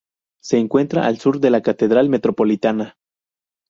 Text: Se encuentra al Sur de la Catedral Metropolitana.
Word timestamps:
Se 0.41 0.57
encuentra 0.57 1.05
al 1.05 1.19
Sur 1.19 1.39
de 1.39 1.51
la 1.51 1.61
Catedral 1.61 2.09
Metropolitana. 2.09 2.95